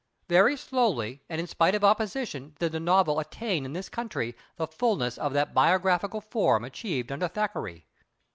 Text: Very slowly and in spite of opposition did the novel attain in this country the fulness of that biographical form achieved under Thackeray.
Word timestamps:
Very 0.27 0.57
slowly 0.57 1.21
and 1.29 1.39
in 1.39 1.45
spite 1.45 1.75
of 1.75 1.83
opposition 1.83 2.55
did 2.57 2.71
the 2.71 2.79
novel 2.79 3.19
attain 3.19 3.65
in 3.65 3.73
this 3.73 3.87
country 3.87 4.35
the 4.55 4.65
fulness 4.65 5.15
of 5.19 5.31
that 5.33 5.53
biographical 5.53 6.21
form 6.21 6.63
achieved 6.65 7.11
under 7.11 7.27
Thackeray. 7.27 7.85